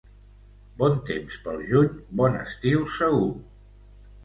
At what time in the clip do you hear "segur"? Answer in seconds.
2.99-3.31